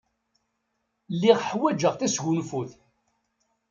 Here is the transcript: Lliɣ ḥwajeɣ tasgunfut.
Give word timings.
Lliɣ 1.13 1.39
ḥwajeɣ 1.49 1.93
tasgunfut. 1.95 2.71